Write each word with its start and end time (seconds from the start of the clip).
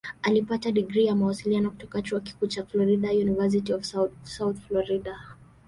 Alipata 0.21 0.71
digrii 0.71 1.05
ya 1.05 1.15
Mawasiliano 1.15 1.69
kutoka 1.69 2.01
Chuo 2.01 2.19
Kikuu 2.19 2.47
cha 2.47 2.65
Florida 2.65 3.11
"University 3.11 3.73
of 3.73 3.83
South 4.23 4.57
Florida". 4.67 5.17